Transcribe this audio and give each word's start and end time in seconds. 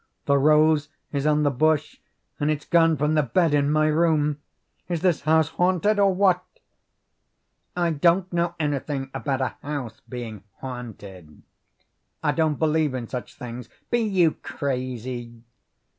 "The 0.25 0.39
rose 0.39 0.89
is 1.11 1.27
on 1.27 1.43
the 1.43 1.51
bush, 1.51 1.99
and 2.39 2.49
it's 2.49 2.65
gone 2.65 2.97
from 2.97 3.13
the 3.13 3.21
bed 3.21 3.53
in 3.53 3.71
my 3.71 3.85
room! 3.85 4.39
Is 4.89 5.01
this 5.01 5.21
house 5.21 5.49
haunted, 5.49 5.99
or 5.99 6.11
what?" 6.11 6.43
"I 7.75 7.91
don't 7.91 8.33
know 8.33 8.55
anything 8.59 9.11
about 9.13 9.41
a 9.41 9.57
house 9.61 10.01
being 10.09 10.43
haunted. 10.57 11.43
I 12.23 12.31
don't 12.31 12.57
believe 12.57 12.95
in 12.95 13.07
such 13.09 13.35
things. 13.35 13.69
Be 13.91 13.99
you 13.99 14.31
crazy?" 14.31 15.43